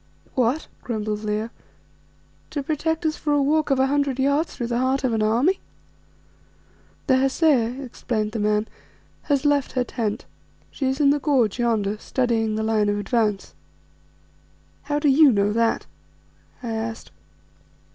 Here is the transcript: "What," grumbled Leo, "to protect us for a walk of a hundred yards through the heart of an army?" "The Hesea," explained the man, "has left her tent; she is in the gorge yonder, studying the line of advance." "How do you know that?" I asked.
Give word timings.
"What," 0.33 0.67
grumbled 0.81 1.23
Leo, 1.23 1.51
"to 2.49 2.63
protect 2.63 3.05
us 3.05 3.17
for 3.17 3.33
a 3.33 3.39
walk 3.43 3.69
of 3.69 3.79
a 3.79 3.85
hundred 3.85 4.17
yards 4.17 4.55
through 4.55 4.65
the 4.65 4.79
heart 4.79 5.03
of 5.03 5.13
an 5.13 5.21
army?" 5.21 5.59
"The 7.05 7.17
Hesea," 7.17 7.83
explained 7.85 8.31
the 8.31 8.39
man, 8.39 8.67
"has 9.29 9.45
left 9.45 9.73
her 9.73 9.83
tent; 9.83 10.25
she 10.71 10.87
is 10.87 10.99
in 10.99 11.11
the 11.11 11.19
gorge 11.19 11.59
yonder, 11.59 11.99
studying 11.99 12.55
the 12.55 12.63
line 12.63 12.89
of 12.89 12.97
advance." 12.97 13.53
"How 14.81 14.97
do 14.97 15.07
you 15.07 15.31
know 15.31 15.53
that?" 15.53 15.85
I 16.63 16.71
asked. 16.71 17.11